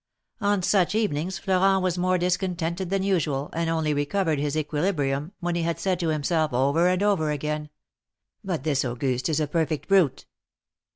[0.39, 5.53] On such evenings Florent was more discontented than usual, and only recovered his equilibrium, when
[5.53, 7.69] he had said to himself, over and over again:
[8.43, 10.25] But this Auguste is a perfect brute